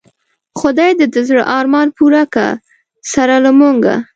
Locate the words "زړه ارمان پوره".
1.27-2.23